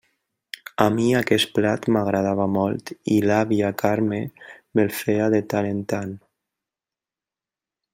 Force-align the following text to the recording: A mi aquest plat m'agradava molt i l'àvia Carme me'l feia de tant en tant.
A 0.85 0.87
mi 0.95 1.03
aquest 1.19 1.51
plat 1.57 1.85
m'agradava 1.97 2.47
molt 2.55 2.93
i 3.17 3.19
l'àvia 3.27 3.71
Carme 3.85 4.23
me'l 4.81 4.93
feia 5.03 5.31
de 5.37 5.45
tant 5.55 5.73
en 5.77 5.89
tant. 5.95 6.21